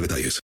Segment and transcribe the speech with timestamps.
[0.00, 0.40] detalles.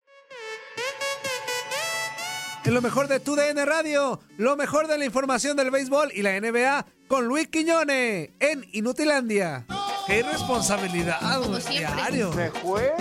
[2.66, 6.22] En lo mejor de tu DN Radio, lo mejor de la información del béisbol y
[6.22, 9.66] la NBA con Luis Quiñone en Inutilandia.
[10.06, 11.19] ¡Qué irresponsabilidad,
[11.69, 12.34] diario!
[12.34, 12.94] Se fue,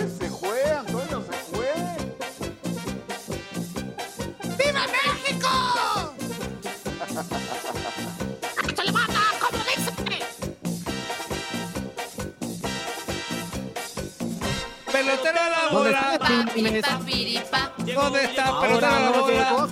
[14.91, 16.19] ¡Pelotero a la bola!
[17.95, 19.67] ¿Dónde está pelotero a la bola?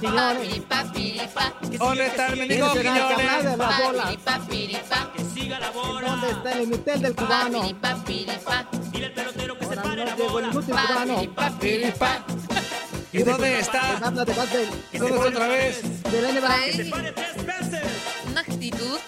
[1.78, 3.58] ¿Dónde está el mendigo Quiñones?
[6.02, 7.62] ¿Dónde está el inútil del cubano?
[9.78, 11.22] Ahora no llegó el inútil cubano.
[13.14, 13.98] ¿Y dónde está?
[13.98, 14.70] Habla de Basel.
[14.92, 15.82] ¿Y dónde está otra vez?
[18.30, 19.00] Una actitud.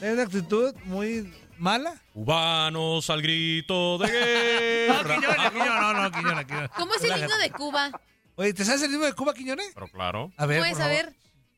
[0.00, 1.94] Es una actitud muy mala.
[2.12, 4.06] Cubanos al grito de
[4.88, 5.14] No, guerra.
[5.16, 6.70] Quiñones, Quiñones, no, no, Quiñones, Quiñones.
[6.76, 7.90] ¿Cómo es el himno de Cuba?
[8.36, 9.70] Oye, ¿te sabes el himno de Cuba, Quiñones?
[9.74, 10.32] Pero claro.
[10.36, 10.96] A ver, ¿Puedes por favor.
[11.02, 11.16] saber?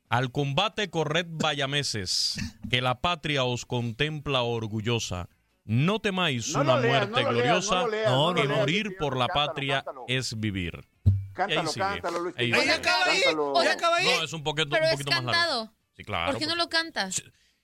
[0.09, 2.35] Al combate corred vallameses,
[2.69, 5.29] que la patria os contempla orgullosa.
[5.63, 8.33] No temáis No una lo leas, muerte no lo leas, gloriosa, no lo leas, no
[8.33, 8.57] que leas.
[8.59, 10.05] morir por la Cántalo, patria cántalo.
[10.09, 10.85] es vivir.
[11.33, 11.85] Cántalo, sigue.
[11.85, 12.35] cántalo, Luis.
[12.37, 13.21] Ahí acaba ahí.
[13.21, 13.51] cántalo.
[13.53, 14.05] O ¿Ya sea, acaba ahí?
[14.05, 15.31] No, es un poquito, Pero un es poquito más largo.
[15.31, 15.73] cantado.
[15.95, 16.31] Sí, claro.
[16.31, 17.23] ¿Por qué no lo cantas?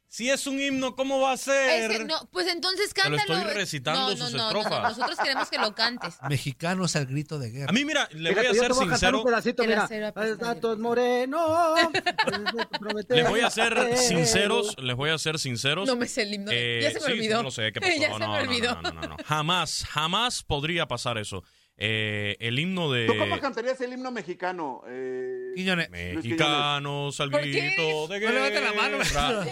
[0.09, 1.91] Si es un himno, ¿cómo va a ser?
[1.91, 3.39] Es que no, pues entonces Te lo cántalo.
[3.39, 4.97] estoy recitando no, no, sus no, no, no, estrofas.
[4.97, 6.15] Nosotros queremos que lo cantes.
[6.29, 7.69] Mexicanos al grito de guerra.
[7.69, 9.23] A mí, mira, le voy a ser sincero.
[13.09, 15.87] Les voy a ser sinceros, les voy a ser sinceros.
[15.87, 16.51] No me sé el himno.
[16.53, 17.37] Eh, ya se me sí, olvidó.
[17.39, 17.93] sí, lo sé, ¿qué pasó?
[17.93, 18.75] ya se no, me no, olvidó.
[18.75, 19.17] No, no, no, no.
[19.25, 21.43] Jamás, jamás podría pasar eso.
[21.79, 24.81] Eh, el himno de ¿Tú cómo cantarías el himno mexicano?
[24.87, 25.91] Eh, Quiñones.
[25.91, 27.49] Mexicanos al ¿Por qué?
[27.51, 28.97] grito de No levanten la mano,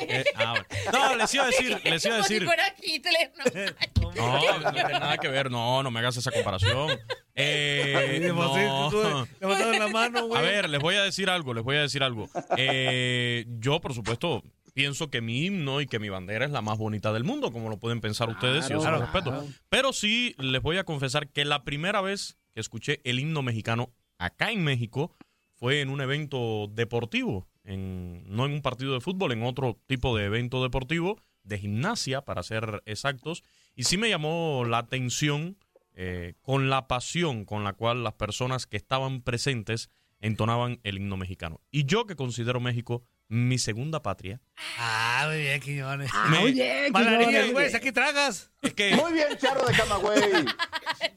[0.01, 0.65] Eh, ah, bueno.
[0.91, 2.45] No, les iba a decir, les iba a Como si decir.
[2.47, 3.31] fuera Hitler.
[3.37, 3.45] No.
[4.15, 6.97] No, no tiene nada que ver, no, no me hagas esa comparación.
[7.37, 9.25] Eh, no.
[9.41, 10.39] la mano, güey.
[10.39, 12.29] A ver, les voy a decir algo, les voy a decir algo.
[12.55, 14.41] Eh, yo, por supuesto,
[14.75, 17.69] pienso que mi himno y que mi bandera es la más bonita del mundo, como
[17.69, 19.29] lo pueden pensar ustedes, y yo se lo Claro, respeto.
[19.31, 19.47] claro.
[19.69, 23.93] Pero sí les voy a confesar que la primera vez que escuché el himno mexicano
[24.19, 25.15] acá en México
[25.53, 30.15] fue en un evento deportivo, en, no en un partido de fútbol, en otro tipo
[30.15, 33.43] de evento deportivo, de gimnasia, para ser exactos,
[33.75, 35.57] y sí me llamó la atención
[35.93, 39.89] eh, con la pasión con la cual las personas que estaban presentes
[40.19, 41.61] entonaban el himno mexicano.
[41.71, 44.39] Y yo que considero México mi segunda patria,
[44.77, 46.11] Ah, muy bien, Quiñones.
[46.29, 47.51] Me- Muy bien, Malarías, Quiñones.
[47.53, 48.51] güey, aquí tragas.
[48.61, 50.19] es que, Muy bien, Charro de Camagüey.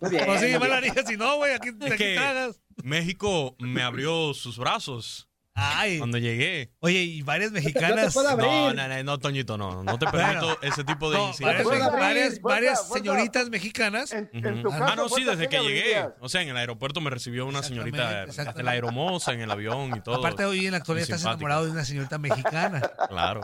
[0.00, 0.24] Muy bien.
[0.26, 2.60] Pues sí, malarías, si no, güey, aquí, aquí tragas.
[2.82, 5.27] México me abrió sus brazos.
[5.60, 5.98] Ay.
[5.98, 6.70] Cuando llegué.
[6.80, 8.14] Oye, y varias mexicanas.
[8.14, 8.46] puedo abrir.
[8.48, 9.82] No, no, no, no, Toñito, no.
[9.82, 10.58] No te permito Bueno.
[10.62, 11.66] ese tipo de No, incidentes.
[11.92, 14.12] varias, varias, señoritas mexicanas.
[14.12, 16.06] En, en tu Ah, no, sí, desde ¿qué que le llegué.
[16.20, 19.96] O sea, en el aeropuerto me recibió una señorita hasta la aeromoza en el avión
[19.96, 20.14] y todo.
[20.16, 22.80] Aparte, hoy en la actualidad estás enamorado de una señorita mexicana.
[23.08, 23.40] Claro.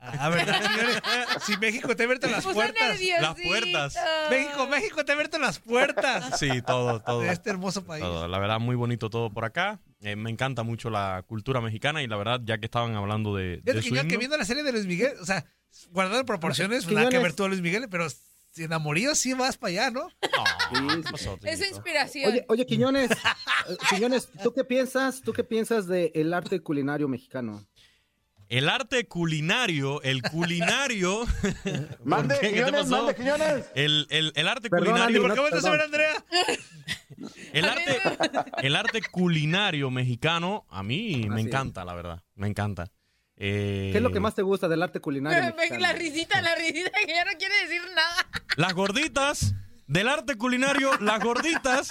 [0.00, 1.00] Ah, ¿verdad, señores?
[1.46, 2.98] Si México te ha abierto las puertas.
[3.20, 3.94] Las puertas.
[4.30, 7.20] México, México te ha abierto las puertas Sí, todo, todo.
[7.20, 8.02] de este hermoso país.
[8.02, 8.26] todo.
[8.28, 9.78] La verdad, muy bonito todo por acá.
[10.02, 13.60] Eh, me encanta mucho la cultura mexicana y la verdad, ya que estaban hablando de,
[13.62, 15.46] de Fíjate su que yo que viendo la serie de Luis Miguel, o sea,
[15.90, 18.08] guardando proporciones, nada que ver tú a Luis Miguel, pero
[18.50, 20.08] si en amorío sí vas para allá, ¿no?
[20.72, 22.32] No, ¿qué pasó, Es inspiración.
[22.32, 23.10] Oye, oye, Quiñones,
[23.68, 25.22] eh, Quiñones, ¿tú qué piensas?
[25.22, 27.64] ¿Tú qué piensas del arte culinario mexicano?
[28.52, 31.24] El arte culinario, el culinario.
[32.04, 32.52] Mande, ¿Por qué?
[32.52, 32.96] ¿Qué te pasó?
[32.98, 33.64] mande, Quiñones.
[33.74, 35.20] El, el, el arte Perdón, culinario.
[35.24, 35.80] Andy, ¿Por qué no, vuelves a ver.
[35.80, 36.24] Andrea?
[37.52, 38.00] El arte,
[38.62, 41.46] el arte culinario mexicano, a mí me Así es.
[41.46, 42.22] encanta, la verdad.
[42.34, 42.90] Me encanta.
[43.36, 45.80] Eh, ¿Qué es lo que más te gusta del arte culinario Me- me- mexicano?
[45.82, 48.28] la risita, la risita que ya no quiere decir nada.
[48.56, 49.54] Las gorditas.
[49.92, 51.88] Del arte culinario, las gorditas.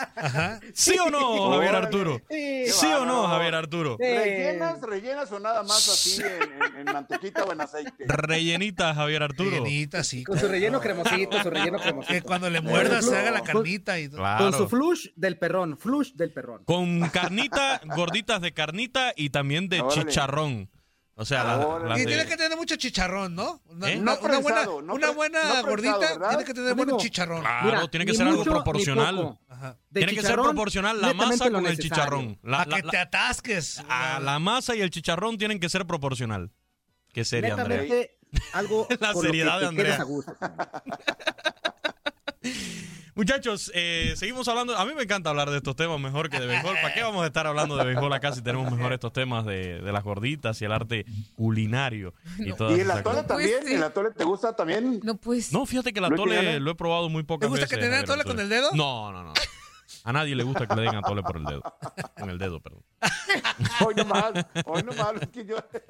[0.74, 1.76] ¿Sí o no, Javier.
[1.76, 2.22] Arturo?
[2.30, 2.66] Sí.
[2.68, 3.28] ¿Sí o no.
[3.28, 3.98] Javier Arturo?
[4.00, 4.06] Sí.
[4.06, 6.52] ¿Rellenas, rellenas o nada más así en,
[6.82, 8.06] en- en mantequita o en aceite?
[8.08, 9.52] Rellenita, Javier Arturo.
[9.52, 10.24] Rellenita, sí.
[10.24, 12.26] Con su relleno cremosito, su relleno Que cremosito.
[12.26, 14.18] cuando le muerdas se haga la carnita y todo.
[14.18, 14.44] Claro.
[14.46, 16.64] Con su flush del perrón, flush del perrón.
[16.66, 20.02] Con carnita, gorditas de carnita y también de Órale.
[20.02, 20.70] chicharrón.
[21.22, 21.90] O sea, la- Órale.
[21.90, 23.62] las Y de- tiene que tener mucho chicharrón, ¿no?
[23.68, 24.00] Una, ¿Eh?
[24.00, 26.30] una- No una buena, prensado, no una pre- buena no prensado, gordita ¿verdad?
[26.30, 27.42] tiene que tener buen chicharrón.
[27.42, 29.38] Claro, Mira, tiene que ser algo mucho proporcional.
[29.94, 32.40] Tiene que ser proporcional la masa con el chicharrón.
[32.42, 33.84] La, Para la- que te atasques.
[33.88, 36.50] a la masa y el chicharrón tienen que ser proporcional.
[37.14, 38.08] Qué seria, Andrea.
[38.54, 40.06] Algo La con lo seriedad que de Andrea.
[43.22, 44.76] Muchachos, eh, seguimos hablando.
[44.76, 46.74] A mí me encanta hablar de estos temas mejor que de béisbol.
[46.82, 49.80] ¿Para qué vamos a estar hablando de béisbol acá si tenemos mejor estos temas de,
[49.80, 52.16] de las gorditas y el arte culinario?
[52.40, 53.60] Y, todas ¿Y el atole también?
[53.60, 53.76] Pues sí.
[53.76, 55.02] ¿El atole te gusta también?
[55.04, 55.54] No, pues.
[55.54, 57.78] No, fíjate que el atole lo he probado muy pocas ¿Te gusta veces.
[57.78, 58.72] que te den atole con el dedo?
[58.74, 59.34] No, no, no.
[60.04, 61.62] A nadie le gusta que le den atole por el dedo.
[62.18, 62.84] Con el dedo, perdón.
[63.86, 64.32] Hoy nomás,
[64.66, 65.64] hoy nomás, Luis Quiñones.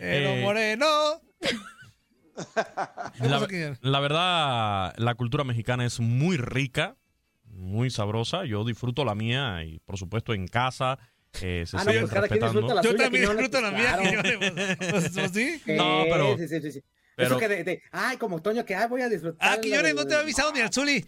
[0.00, 1.20] Pero Eh, moreno.
[3.48, 6.96] ¿Qué La, verdad, la cultura mexicana es muy rica,
[7.44, 8.44] muy sabrosa.
[8.44, 10.98] Yo disfruto la mía y, por supuesto, en casa
[11.40, 12.60] eh, se Ah, no, pues cada quien respetando.
[12.60, 14.78] disfruta la Yo suya, también disfruto la pues, mía.
[14.78, 15.62] Pues, pues, sí.
[15.74, 16.84] No, pero- Sí, sí, sí, sí.
[17.16, 19.48] pero- Eso que de, de- ay, como Toño, que ay, voy a disfrutar.
[19.48, 21.04] Ah, Quiñones, de- no te he avisado ni al Zuli.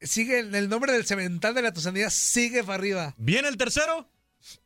[0.00, 3.14] Sigue el, el nombre del cemental de la Tusanía, sigue para arriba.
[3.18, 4.08] ¿Viene el tercero?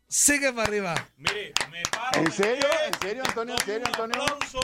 [0.06, 0.94] Sigue para arriba.
[1.16, 2.20] Mire, me paro.
[2.20, 2.66] ¿En serio?
[2.92, 3.54] ¿En serio, Antonio?
[3.58, 4.22] ¿En serio, un Antonio?
[4.22, 4.60] aplauso,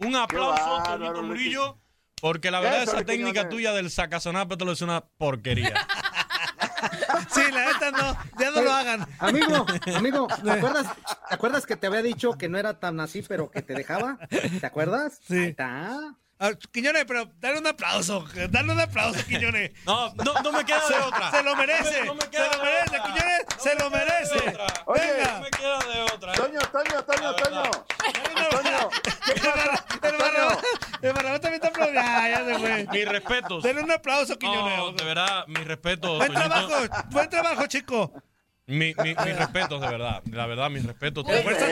[0.00, 1.22] un aplauso, bárbaro, Toñito.
[1.22, 1.78] Murillo,
[2.20, 5.74] porque la verdad esa técnica tuya del sacazonápetelo es una porquería.
[7.30, 9.06] Sí, la neta no, ya no lo hagan.
[9.18, 10.86] Amigo, amigo, ¿te acuerdas,
[11.28, 14.18] ¿te acuerdas que te había dicho que no era tan así, pero que te dejaba?
[14.28, 15.20] ¿Te acuerdas?
[15.26, 15.36] Sí.
[15.36, 16.14] Ahí está.
[16.42, 19.72] Ah, Quiñones, pero dale un aplauso, dale un aplauso, Quiñones.
[19.84, 21.30] No, no, no me queda de otra.
[21.30, 23.02] Se lo merece, No me se queda lo de merece, otra.
[23.04, 24.48] Quiñones, No se me lo queda de merece.
[24.48, 24.66] otra.
[24.86, 25.02] Oye,
[25.34, 26.32] No me queda de otra.
[26.32, 26.36] ¿eh?
[26.36, 27.70] Toño, Toño, Toño, Toño.
[29.26, 30.16] ¿qué El?
[30.16, 30.58] Barra-
[31.02, 32.00] el el también está aplaudiendo.
[32.10, 32.86] Ah, ya se fue.
[32.90, 33.62] Mis respetos.
[33.62, 34.78] Denle un aplauso, Quiñones.
[34.78, 36.16] No, de verdad, mis respetos.
[36.18, 36.48] Buen Toñito.
[36.68, 38.12] trabajo, buen trabajo, chico.
[38.66, 40.22] Mi- mi- mis respetos, de verdad.
[40.30, 41.26] La verdad, mis respetos.
[41.28, 41.66] El fuerza,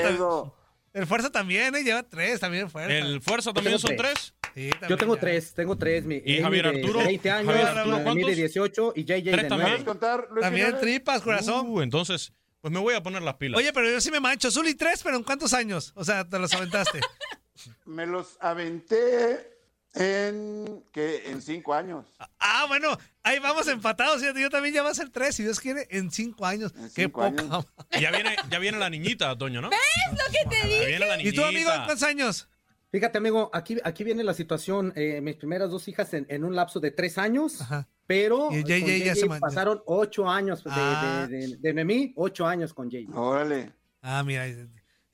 [0.95, 1.83] el fuerza también, ¿eh?
[1.85, 2.93] Lleva tres también, fuerza.
[2.93, 4.35] El Fuerza también son tres.
[4.59, 5.21] Sí, Yo tengo ya.
[5.21, 6.05] tres, tengo tres.
[6.05, 6.99] Mi, ¿Y Javier de Arturo?
[6.99, 8.37] 20 años, Javier Arturo, de ¿cuántos?
[8.37, 9.49] 18 y JJ de ¿Tres también?
[9.49, 9.71] 9.
[9.71, 11.67] ¿Puedes contar, También tripas, corazón.
[11.69, 13.57] Uh, entonces, pues me voy a poner las pilas.
[13.57, 14.51] Oye, pero yo sí me mancho.
[14.51, 15.93] Zuli tres, pero ¿en cuántos años?
[15.95, 17.01] O sea, te los aventaste.
[17.87, 19.59] Me los aventé
[19.95, 21.23] en, ¿qué?
[21.27, 22.07] En cinco años.
[22.39, 24.23] ah, bueno, ahí vamos empatados.
[24.23, 26.73] Yo también ya va a ser tres, si Dios quiere, en cinco años.
[26.77, 27.43] En Qué cinco poca.
[27.43, 27.67] años.
[28.01, 29.71] Ya viene, ya viene la niñita, Toño, ¿no?
[29.71, 29.79] ¿Ves
[30.13, 30.87] lo que te Ya dije?
[30.87, 32.49] viene la ¿Y tú, amigo, en cuántos años?
[32.91, 34.93] Fíjate, amigo, aquí, aquí viene la situación.
[34.97, 37.87] eh, mis primeras dos hijas en, en un lapso de tres años, Ajá.
[38.07, 41.27] pero Y con JJ ya JJ se man- pasaron ocho años de, Ah.
[41.29, 43.15] de, de, de Noemí, ocho años con JJ.
[43.15, 43.73] Órale.
[44.01, 44.47] Ah, mira.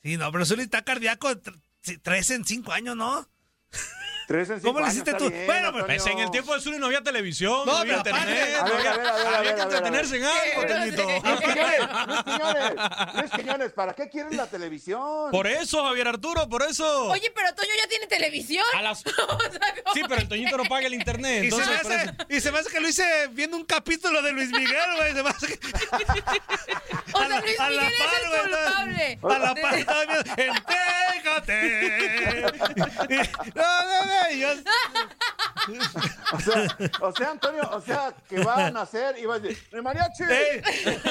[0.02, 1.28] Sí, no, pero Zuli está cardíaco.
[2.02, 3.28] Tres en cinco años, ¿no?
[4.26, 5.28] Tres en cinco ¿Cómo le años, hiciste tú?
[5.31, 6.02] bien, Bueno, pues, Antonio.
[6.02, 8.75] Pues en el tiempo de Zuli no había televisión, No, no, había internet, no
[9.37, 11.02] había, que entretenerse en algo, Toñito.
[11.04, 15.31] Luis Quiñones, Luis Quiñones, ¿para qué quieres la televisión?
[15.31, 17.09] Por eso, Javier Arturo, por eso.
[17.09, 18.64] Oye, pero Toño ya tiene televisión.
[18.76, 21.57] A las- O sea, ¿cómo Sí, pero el Toñito no paga el internet, Y se,
[21.57, 24.50] me entonces hace, y se me hace que lo hice viendo un capítulo de Luis
[24.50, 25.12] Miguel, güey.
[25.12, 25.59] Se me hace que...
[27.12, 29.19] O a la- sea, Luis a la Miguel par, es güey, el culpable.
[29.23, 31.13] A la De- par estaba viendo, ¡Entrégate!
[33.09, 33.17] Y-
[33.55, 34.62] no, no, no, yo-
[36.33, 39.67] O sea, o sea, Antonio, o sea, que va a nacer y va a decir,
[39.73, 40.25] ¡mi mariachi!
[40.29, 40.62] ¡Eh!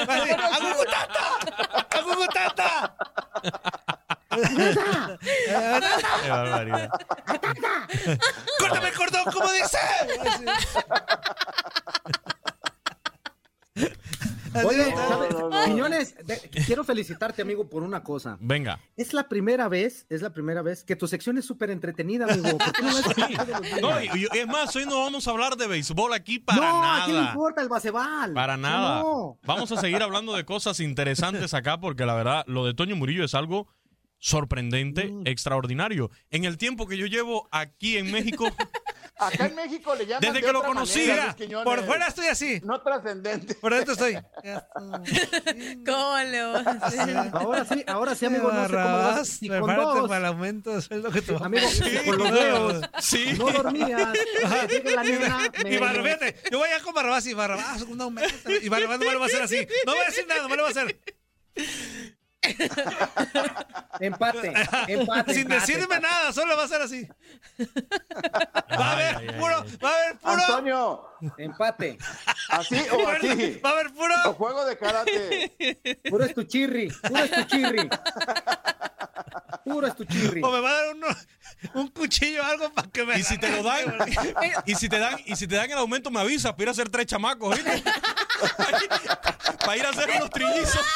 [0.08, 1.24] Va a decir, ¡Agugutata!
[1.98, 2.94] ¡Agugutata!
[6.22, 6.88] Qué barbaridad.
[8.58, 9.78] ¡Córtame el cordón, como dice!
[14.64, 15.34] Oye, Así, ¿sabes?
[15.34, 15.48] no,
[16.18, 16.24] no.
[16.24, 18.36] De- quiero felicitarte, amigo, por una cosa.
[18.40, 18.80] Venga.
[18.96, 22.58] Es la primera vez, es la primera vez que tu sección es súper entretenida, amigo.
[22.58, 23.80] ¿Por qué no días?
[23.80, 26.84] No, y, y es más, hoy no vamos a hablar de béisbol aquí para no,
[26.92, 27.32] ¿a quién le nada.
[27.34, 28.32] importa el baseball?
[28.34, 29.00] Para nada.
[29.02, 29.38] No.
[29.44, 33.24] Vamos a seguir hablando de cosas interesantes acá porque la verdad, lo de Toño Murillo
[33.24, 33.68] es algo
[34.18, 35.26] sorprendente, Mm.
[35.26, 36.10] extraordinario.
[36.30, 38.46] En el tiempo que yo llevo aquí en México,
[39.16, 42.26] Acá en México le llaman Desde de que lo conocí, manera, Mira, por fuera estoy
[42.26, 42.60] así.
[42.64, 43.54] No trascendente.
[43.54, 44.14] Por dentro estoy.
[45.86, 47.30] ¿Cómo le vas a hacer?
[47.32, 50.82] Ahora sí, ahora sí, amigo, no sé cómo vas con dos, para el aumento de
[50.82, 53.34] sueldo que a amigo, si con los dedos sí.
[53.38, 54.12] no dormías,
[54.84, 58.50] la nena, Y me- fíjate, yo voy a con Barrabás y Barrabás, un aumento.
[58.50, 59.66] Y Barrabás no me lo va a hacer así.
[59.86, 60.98] No voy a decir nada, no me lo va a hacer.
[64.00, 64.52] Empate,
[64.88, 65.34] empate.
[65.34, 66.00] Sin empate, decirme empate.
[66.00, 67.08] nada, solo va a ser así.
[68.72, 69.78] Va a haber puro, ay.
[69.82, 70.32] va a haber puro.
[70.32, 71.08] Antonio,
[71.38, 71.98] Empate.
[72.50, 73.60] así o así.
[73.64, 74.34] Va a haber O puro.
[74.34, 75.96] juego de karate.
[76.10, 77.88] Puro es tu chirri, puro es tu chirri.
[79.64, 80.42] Puro es tu chirri.
[80.42, 81.06] O me va a dar uno,
[81.74, 83.18] un cuchillo o algo para que me.
[83.18, 83.84] Y si te lo dan,
[84.66, 86.72] y si te dan, y si te dan el aumento, me avisas para ir a
[86.72, 87.82] hacer tres chamacos, ¿viste?
[89.64, 90.86] para ir a hacer unos trillizos.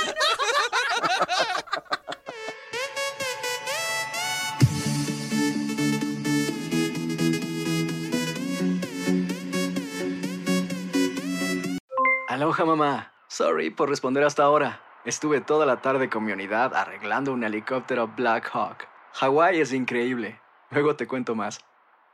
[12.29, 13.13] Aloha mamá.
[13.29, 14.81] Sorry por responder hasta ahora.
[15.05, 18.87] Estuve toda la tarde con mi unidad arreglando un helicóptero Black Hawk.
[19.15, 20.41] Hawái es increíble.
[20.71, 21.61] Luego te cuento más.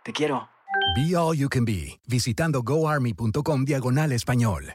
[0.03, 0.49] Te quiero.
[0.97, 4.75] Be All You Can Be, visitando goarmy.com diagonal español.